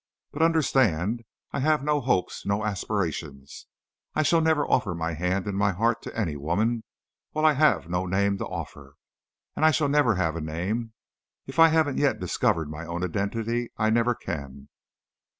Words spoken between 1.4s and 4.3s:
I have no hopes, no aspirations. I